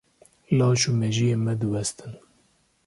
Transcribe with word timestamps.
Laş 0.57 0.81
û 0.91 0.93
mejiyê 0.99 1.35
me 1.45 1.53
diwestin. 1.61 2.13